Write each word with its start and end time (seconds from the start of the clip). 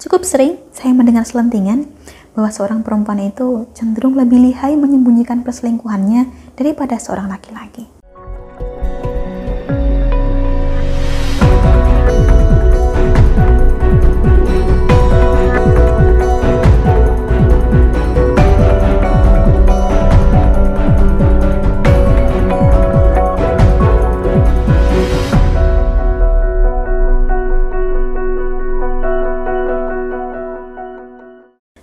Cukup 0.00 0.24
sering 0.24 0.56
saya 0.72 0.96
mendengar 0.96 1.28
selentingan 1.28 1.84
bahwa 2.32 2.48
seorang 2.48 2.80
perempuan 2.80 3.20
itu 3.20 3.68
cenderung 3.76 4.16
lebih 4.16 4.40
lihai 4.40 4.72
menyembunyikan 4.72 5.44
perselingkuhannya 5.44 6.56
daripada 6.56 6.96
seorang 6.96 7.28
laki-laki. 7.28 7.99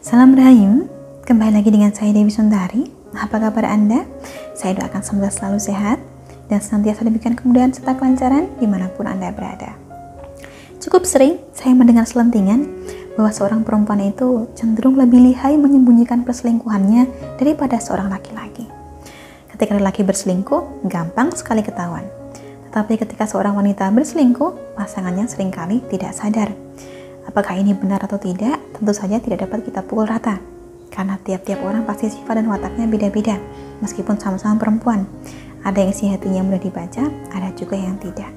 Salam 0.08 0.40
Rahayu, 0.40 0.88
kembali 1.28 1.60
lagi 1.60 1.68
dengan 1.68 1.92
saya 1.92 2.16
Dewi 2.16 2.32
Sundari. 2.32 2.88
Apa 3.12 3.44
kabar 3.44 3.68
Anda? 3.68 4.08
Saya 4.56 4.80
doakan 4.80 5.04
semoga 5.04 5.28
selalu 5.28 5.60
sehat 5.60 6.00
dan 6.48 6.64
senantiasa 6.64 7.04
diberikan 7.04 7.36
kemudahan 7.36 7.76
serta 7.76 8.00
kelancaran 8.00 8.48
di 8.56 8.72
mana 8.72 8.88
pun 8.88 9.04
Anda 9.04 9.36
berada. 9.36 9.76
Cukup 10.80 11.04
sering 11.04 11.44
saya 11.52 11.76
mendengar 11.76 12.08
selentingan 12.08 12.72
bahwa 13.20 13.36
seorang 13.36 13.68
perempuan 13.68 14.00
itu 14.00 14.48
cenderung 14.56 14.96
lebih 14.96 15.20
lihai 15.20 15.60
menyembunyikan 15.60 16.24
perselingkuhannya 16.24 17.36
daripada 17.36 17.76
seorang 17.76 18.08
laki-laki. 18.08 18.64
Ketika 19.52 19.76
laki 19.76 20.08
berselingkuh, 20.08 20.88
gampang 20.88 21.36
sekali 21.36 21.60
ketahuan. 21.60 22.08
Tetapi 22.72 22.96
ketika 22.96 23.28
seorang 23.28 23.60
wanita 23.60 23.92
berselingkuh, 23.92 24.72
pasangannya 24.72 25.28
sering 25.28 25.52
kali 25.52 25.84
tidak 25.92 26.16
sadar 26.16 26.56
Apakah 27.28 27.60
ini 27.60 27.76
benar 27.76 28.00
atau 28.00 28.16
tidak, 28.16 28.56
tentu 28.72 28.94
saja 28.96 29.20
tidak 29.20 29.44
dapat 29.44 29.68
kita 29.68 29.84
pukul 29.84 30.08
rata. 30.08 30.40
Karena 30.88 31.20
tiap-tiap 31.20 31.60
orang 31.62 31.84
pasti 31.84 32.08
sifat 32.08 32.40
dan 32.40 32.48
wataknya 32.48 32.88
beda-beda, 32.88 33.36
meskipun 33.84 34.16
sama-sama 34.16 34.56
perempuan. 34.56 35.04
Ada 35.68 35.84
yang 35.84 35.92
isi 35.92 36.08
hatinya 36.08 36.48
mudah 36.48 36.62
dibaca, 36.64 37.04
ada 37.36 37.52
juga 37.60 37.76
yang 37.76 38.00
tidak. 38.00 38.32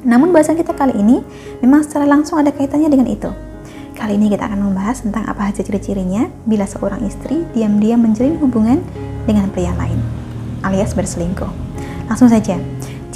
Namun 0.00 0.32
bahasan 0.32 0.56
kita 0.56 0.72
kali 0.72 0.96
ini 0.96 1.20
memang 1.60 1.84
secara 1.84 2.08
langsung 2.08 2.40
ada 2.40 2.48
kaitannya 2.48 2.88
dengan 2.88 3.06
itu. 3.10 3.28
Kali 3.92 4.16
ini 4.16 4.32
kita 4.32 4.48
akan 4.48 4.72
membahas 4.72 5.04
tentang 5.04 5.24
apa 5.28 5.52
saja 5.52 5.68
ciri-cirinya 5.68 6.28
bila 6.48 6.64
seorang 6.68 7.04
istri 7.04 7.44
diam-diam 7.52 8.00
menjalin 8.00 8.36
hubungan 8.40 8.80
dengan 9.28 9.48
pria 9.52 9.72
lain, 9.76 9.96
alias 10.64 10.96
berselingkuh. 10.96 11.48
Langsung 12.06 12.30
saja, 12.30 12.56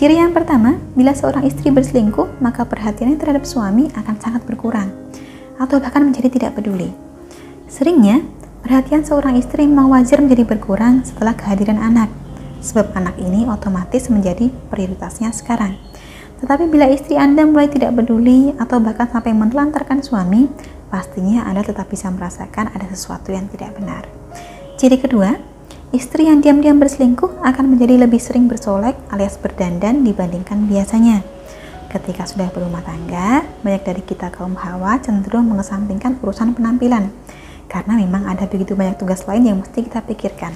Ciri 0.01 0.17
yang 0.17 0.33
pertama, 0.33 0.81
bila 0.97 1.12
seorang 1.12 1.45
istri 1.45 1.69
berselingkuh, 1.69 2.41
maka 2.41 2.65
perhatiannya 2.65 3.20
terhadap 3.20 3.45
suami 3.45 3.93
akan 3.93 4.17
sangat 4.17 4.48
berkurang, 4.48 4.89
atau 5.61 5.77
bahkan 5.77 6.01
menjadi 6.09 6.33
tidak 6.33 6.57
peduli. 6.57 6.89
Seringnya, 7.69 8.25
perhatian 8.65 9.05
seorang 9.05 9.37
istri 9.37 9.69
memang 9.69 9.92
wajar 9.92 10.25
menjadi 10.25 10.48
berkurang 10.48 11.05
setelah 11.05 11.37
kehadiran 11.37 11.77
anak, 11.77 12.09
sebab 12.65 12.97
anak 12.97 13.12
ini 13.20 13.45
otomatis 13.45 14.09
menjadi 14.09 14.48
prioritasnya 14.73 15.37
sekarang. 15.37 15.77
Tetapi 16.41 16.64
bila 16.73 16.89
istri 16.89 17.20
Anda 17.20 17.45
mulai 17.45 17.69
tidak 17.69 17.92
peduli 17.92 18.57
atau 18.57 18.81
bahkan 18.81 19.05
sampai 19.05 19.37
menelantarkan 19.37 20.01
suami, 20.01 20.48
pastinya 20.89 21.45
Anda 21.45 21.61
tetap 21.61 21.92
bisa 21.92 22.09
merasakan 22.09 22.73
ada 22.73 22.89
sesuatu 22.89 23.37
yang 23.37 23.53
tidak 23.53 23.77
benar. 23.77 24.09
Ciri 24.81 24.97
kedua, 24.97 25.37
Istri 25.91 26.30
yang 26.30 26.38
diam-diam 26.38 26.78
berselingkuh 26.78 27.42
akan 27.42 27.74
menjadi 27.74 27.98
lebih 28.06 28.22
sering 28.22 28.46
bersolek 28.46 28.94
alias 29.10 29.34
berdandan 29.42 30.06
dibandingkan 30.06 30.70
biasanya. 30.70 31.27
Ketika 31.91 32.30
sudah 32.30 32.46
berumah 32.55 32.86
tangga, 32.86 33.42
banyak 33.66 33.83
dari 33.83 34.02
kita 34.06 34.30
kaum 34.30 34.55
hawa 34.55 35.02
cenderung 35.02 35.50
mengesampingkan 35.50 36.22
urusan 36.22 36.55
penampilan 36.55 37.11
karena 37.66 37.98
memang 37.98 38.22
ada 38.30 38.46
begitu 38.46 38.78
banyak 38.78 39.02
tugas 39.02 39.27
lain 39.27 39.50
yang 39.50 39.58
mesti 39.58 39.83
kita 39.83 39.98
pikirkan. 40.06 40.55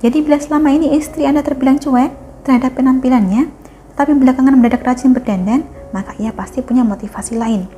Jadi 0.00 0.24
bila 0.24 0.40
selama 0.40 0.72
ini 0.72 0.96
istri 0.96 1.28
Anda 1.28 1.44
terbilang 1.44 1.76
cuek 1.76 2.48
terhadap 2.48 2.72
penampilannya, 2.72 3.52
tapi 4.00 4.16
belakangan 4.16 4.56
mendadak 4.56 4.80
rajin 4.80 5.12
berdandan, 5.12 5.68
maka 5.92 6.16
ia 6.16 6.32
pasti 6.32 6.64
punya 6.64 6.88
motivasi 6.88 7.36
lain. 7.36 7.68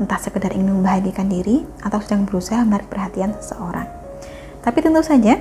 Entah 0.00 0.16
sekedar 0.16 0.56
ingin 0.56 0.80
membahagiakan 0.80 1.28
diri 1.28 1.68
atau 1.84 2.00
sedang 2.00 2.24
berusaha 2.24 2.64
menarik 2.64 2.88
perhatian 2.88 3.36
seseorang. 3.36 3.84
Tapi 4.64 4.78
tentu 4.80 5.04
saja, 5.04 5.36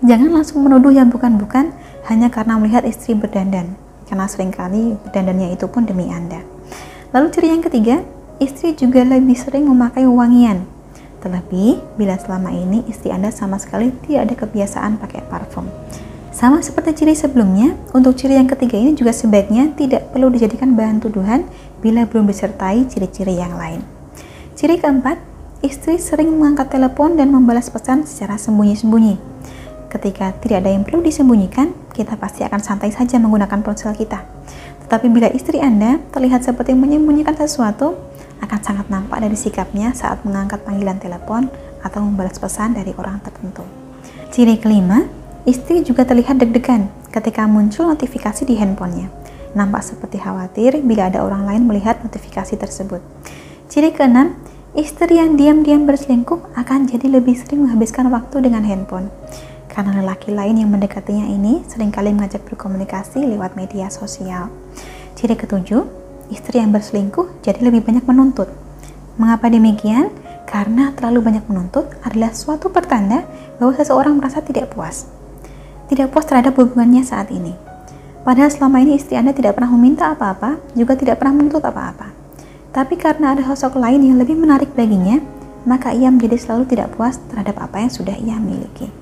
Jangan 0.00 0.32
langsung 0.32 0.64
menuduh 0.64 0.88
yang 0.96 1.12
bukan-bukan 1.12 1.76
hanya 2.08 2.32
karena 2.32 2.56
melihat 2.56 2.88
istri 2.88 3.12
berdandan, 3.12 3.76
karena 4.08 4.24
sering 4.24 4.48
kali 4.48 4.96
berdandannya 5.04 5.52
itu 5.52 5.68
pun 5.68 5.84
demi 5.84 6.08
Anda. 6.08 6.40
Lalu 7.12 7.28
ciri 7.28 7.52
yang 7.52 7.60
ketiga, 7.60 8.00
istri 8.40 8.72
juga 8.72 9.04
lebih 9.04 9.36
sering 9.36 9.68
memakai 9.68 10.08
wangian. 10.08 10.64
Terlebih 11.20 11.84
bila 12.00 12.16
selama 12.16 12.48
ini 12.48 12.80
istri 12.88 13.12
Anda 13.12 13.28
sama 13.28 13.60
sekali 13.60 13.92
tidak 14.08 14.20
ada 14.24 14.34
kebiasaan 14.40 14.96
pakai 14.96 15.20
parfum. 15.28 15.68
Sama 16.32 16.64
seperti 16.64 17.04
ciri 17.04 17.12
sebelumnya, 17.12 17.76
untuk 17.92 18.16
ciri 18.16 18.40
yang 18.40 18.48
ketiga 18.48 18.80
ini 18.80 18.96
juga 18.96 19.12
sebaiknya 19.12 19.76
tidak 19.76 20.16
perlu 20.16 20.32
dijadikan 20.32 20.72
bahan 20.72 21.04
tuduhan 21.04 21.44
bila 21.84 22.08
belum 22.08 22.24
disertai 22.24 22.88
ciri-ciri 22.88 23.36
yang 23.36 23.52
lain. 23.52 23.84
Ciri 24.56 24.80
keempat, 24.80 25.20
istri 25.60 26.00
sering 26.00 26.32
mengangkat 26.32 26.72
telepon 26.72 27.20
dan 27.20 27.28
membalas 27.28 27.68
pesan 27.68 28.08
secara 28.08 28.40
sembunyi-sembunyi. 28.40 29.29
Ketika 29.90 30.30
tidak 30.38 30.62
ada 30.62 30.70
yang 30.70 30.86
perlu 30.86 31.02
disembunyikan, 31.02 31.74
kita 31.90 32.14
pasti 32.14 32.46
akan 32.46 32.62
santai 32.62 32.94
saja 32.94 33.18
menggunakan 33.18 33.58
ponsel 33.66 33.90
kita. 33.90 34.22
Tetapi 34.86 35.10
bila 35.10 35.26
istri 35.34 35.58
Anda 35.58 35.98
terlihat 36.14 36.46
seperti 36.46 36.78
menyembunyikan 36.78 37.34
sesuatu, 37.34 37.98
akan 38.38 38.60
sangat 38.62 38.86
nampak 38.86 39.18
dari 39.18 39.34
sikapnya 39.34 39.90
saat 39.90 40.22
mengangkat 40.22 40.62
panggilan 40.62 41.02
telepon 41.02 41.50
atau 41.82 42.06
membalas 42.06 42.38
pesan 42.38 42.78
dari 42.78 42.94
orang 42.94 43.18
tertentu. 43.18 43.66
Ciri 44.30 44.62
kelima, 44.62 45.10
istri 45.42 45.82
juga 45.82 46.06
terlihat 46.06 46.38
deg-degan 46.38 46.86
ketika 47.10 47.50
muncul 47.50 47.90
notifikasi 47.90 48.46
di 48.46 48.62
handphonenya. 48.62 49.10
Nampak 49.58 49.82
seperti 49.82 50.22
khawatir 50.22 50.86
bila 50.86 51.10
ada 51.10 51.26
orang 51.26 51.50
lain 51.50 51.66
melihat 51.66 51.98
notifikasi 52.06 52.54
tersebut. 52.54 53.02
Ciri 53.66 53.90
keenam, 53.90 54.38
istri 54.78 55.18
yang 55.18 55.34
diam-diam 55.34 55.82
berselingkuh 55.82 56.54
akan 56.54 56.86
jadi 56.86 57.10
lebih 57.10 57.34
sering 57.34 57.66
menghabiskan 57.66 58.06
waktu 58.14 58.38
dengan 58.38 58.62
handphone 58.62 59.10
karena 59.80 60.04
lelaki 60.04 60.28
lain 60.28 60.60
yang 60.60 60.68
mendekatinya 60.68 61.24
ini 61.24 61.64
sering 61.64 61.88
kali 61.88 62.12
mengajak 62.12 62.44
berkomunikasi 62.44 63.24
lewat 63.24 63.56
media 63.56 63.88
sosial. 63.88 64.52
Ciri 65.16 65.32
ketujuh, 65.32 65.88
istri 66.28 66.60
yang 66.60 66.68
berselingkuh 66.68 67.40
jadi 67.40 67.64
lebih 67.64 67.88
banyak 67.88 68.04
menuntut. 68.04 68.52
Mengapa 69.16 69.48
demikian? 69.48 70.12
Karena 70.44 70.92
terlalu 70.92 71.24
banyak 71.24 71.48
menuntut 71.48 71.88
adalah 72.04 72.36
suatu 72.36 72.68
pertanda 72.68 73.24
bahwa 73.56 73.72
seseorang 73.72 74.20
merasa 74.20 74.44
tidak 74.44 74.68
puas. 74.76 75.08
Tidak 75.88 76.12
puas 76.12 76.28
terhadap 76.28 76.60
hubungannya 76.60 77.00
saat 77.00 77.32
ini. 77.32 77.56
Padahal 78.20 78.52
selama 78.52 78.84
ini 78.84 79.00
istri 79.00 79.16
Anda 79.16 79.32
tidak 79.32 79.56
pernah 79.56 79.72
meminta 79.72 80.12
apa-apa, 80.12 80.60
juga 80.76 80.92
tidak 80.92 81.24
pernah 81.24 81.40
menuntut 81.40 81.64
apa-apa. 81.64 82.12
Tapi 82.76 83.00
karena 83.00 83.32
ada 83.32 83.48
sosok 83.48 83.80
lain 83.80 84.04
yang 84.04 84.20
lebih 84.20 84.36
menarik 84.36 84.76
baginya, 84.76 85.24
maka 85.64 85.96
ia 85.96 86.12
menjadi 86.12 86.36
selalu 86.36 86.68
tidak 86.68 86.92
puas 87.00 87.16
terhadap 87.32 87.56
apa 87.64 87.80
yang 87.80 87.88
sudah 87.88 88.20
ia 88.20 88.36
miliki. 88.36 88.99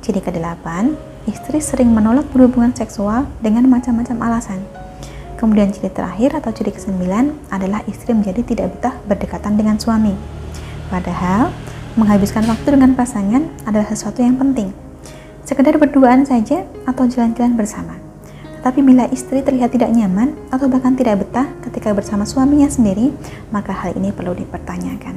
Ciri 0.00 0.24
kedelapan, 0.24 0.96
istri 1.28 1.60
sering 1.60 1.92
menolak 1.92 2.24
berhubungan 2.32 2.72
seksual 2.72 3.28
dengan 3.44 3.68
macam-macam 3.68 4.16
alasan. 4.24 4.64
Kemudian 5.36 5.72
ciri 5.72 5.92
terakhir 5.92 6.36
atau 6.36 6.52
ciri 6.52 6.72
kesembilan 6.72 7.52
adalah 7.52 7.84
istri 7.88 8.12
menjadi 8.12 8.40
tidak 8.44 8.76
betah 8.76 8.96
berdekatan 9.04 9.60
dengan 9.60 9.76
suami. 9.76 10.12
Padahal, 10.88 11.52
menghabiskan 12.00 12.48
waktu 12.48 12.76
dengan 12.76 12.96
pasangan 12.96 13.44
adalah 13.68 13.88
sesuatu 13.88 14.24
yang 14.24 14.40
penting. 14.40 14.72
Sekedar 15.44 15.76
berduaan 15.76 16.24
saja 16.24 16.64
atau 16.88 17.04
jalan-jalan 17.04 17.56
bersama. 17.56 17.96
Tetapi 18.60 18.80
bila 18.84 19.08
istri 19.08 19.40
terlihat 19.40 19.72
tidak 19.72 19.88
nyaman 19.88 20.36
atau 20.52 20.68
bahkan 20.68 20.92
tidak 20.92 21.24
betah 21.24 21.48
ketika 21.64 21.96
bersama 21.96 22.28
suaminya 22.28 22.68
sendiri, 22.68 23.08
maka 23.48 23.72
hal 23.72 23.96
ini 23.96 24.12
perlu 24.12 24.36
dipertanyakan. 24.36 25.16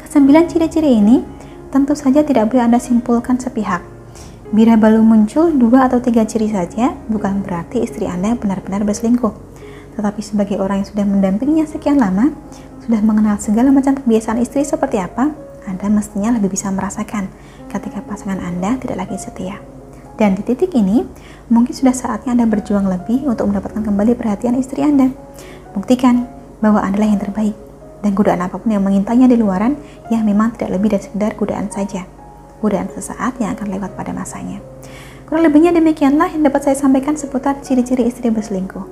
Kesembilan 0.00 0.48
ciri-ciri 0.48 0.96
ini 0.96 1.20
tentu 1.72 1.96
saja 1.96 2.20
tidak 2.20 2.52
boleh 2.52 2.68
Anda 2.68 2.78
simpulkan 2.78 3.40
sepihak. 3.40 3.80
Bila 4.52 4.76
baru 4.76 5.00
muncul 5.00 5.48
dua 5.56 5.88
atau 5.88 6.04
tiga 6.04 6.28
ciri 6.28 6.52
saja, 6.52 6.92
bukan 7.08 7.40
berarti 7.40 7.80
istri 7.80 8.04
Anda 8.04 8.36
benar-benar 8.36 8.84
berselingkuh. 8.84 9.32
Tetapi 9.96 10.20
sebagai 10.20 10.60
orang 10.60 10.84
yang 10.84 10.88
sudah 10.92 11.08
mendampinginya 11.08 11.64
sekian 11.64 11.96
lama, 11.96 12.28
sudah 12.84 13.00
mengenal 13.00 13.40
segala 13.40 13.72
macam 13.72 13.96
kebiasaan 13.96 14.44
istri 14.44 14.60
seperti 14.60 15.00
apa, 15.00 15.32
Anda 15.64 15.88
mestinya 15.88 16.36
lebih 16.36 16.52
bisa 16.52 16.68
merasakan 16.68 17.32
ketika 17.72 18.04
pasangan 18.04 18.44
Anda 18.44 18.76
tidak 18.76 19.08
lagi 19.08 19.16
setia. 19.16 19.56
Dan 20.20 20.36
di 20.36 20.44
titik 20.44 20.76
ini, 20.76 21.08
mungkin 21.48 21.72
sudah 21.72 21.96
saatnya 21.96 22.36
Anda 22.36 22.44
berjuang 22.44 22.84
lebih 22.84 23.24
untuk 23.24 23.48
mendapatkan 23.48 23.80
kembali 23.80 24.12
perhatian 24.12 24.60
istri 24.60 24.84
Anda. 24.84 25.08
Buktikan 25.72 26.28
bahwa 26.60 26.84
Anda 26.84 27.08
yang 27.08 27.16
terbaik 27.16 27.71
dan 28.02 28.12
godaan 28.12 28.42
apa 28.42 28.58
pun 28.58 28.68
yang 28.74 28.82
mengintainya 28.82 29.30
di 29.30 29.38
luaran 29.38 29.78
ya 30.10 30.20
memang 30.20 30.58
tidak 30.58 30.76
lebih 30.76 30.92
dari 30.92 31.02
sekedar 31.06 31.32
godaan 31.38 31.70
saja 31.70 32.04
godaan 32.60 32.90
sesaat 32.90 33.38
yang 33.38 33.54
akan 33.54 33.66
lewat 33.70 33.94
pada 33.94 34.12
masanya 34.12 34.60
Kurang 35.32 35.48
lebihnya 35.48 35.72
demikianlah 35.72 36.28
yang 36.28 36.44
dapat 36.44 36.60
saya 36.60 36.76
sampaikan 36.76 37.16
seputar 37.16 37.56
ciri-ciri 37.64 38.04
istri 38.04 38.28
berselingkuh. 38.28 38.84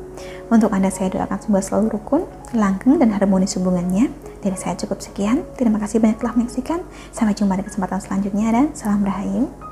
Untuk 0.48 0.72
Anda 0.72 0.88
saya 0.88 1.12
doakan 1.12 1.36
semoga 1.36 1.60
selalu 1.60 2.00
rukun, 2.00 2.24
langgeng, 2.56 2.96
dan 2.96 3.12
harmonis 3.12 3.60
hubungannya. 3.60 4.08
Dari 4.40 4.56
saya 4.56 4.72
cukup 4.72 5.04
sekian. 5.04 5.44
Terima 5.60 5.76
kasih 5.76 6.00
banyak 6.00 6.16
telah 6.16 6.32
menyaksikan. 6.40 6.80
Sampai 7.12 7.36
jumpa 7.36 7.60
di 7.60 7.68
kesempatan 7.68 8.00
selanjutnya 8.00 8.56
dan 8.56 8.72
salam 8.72 9.04
rahayu. 9.04 9.69